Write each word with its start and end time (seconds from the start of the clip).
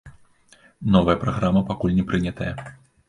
Новая 0.95 1.15
праграма 1.25 1.63
пакуль 1.69 1.97
не 1.99 2.07
прынятая. 2.13 2.51